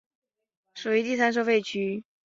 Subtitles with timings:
[0.73, 2.03] 属于第三收费区。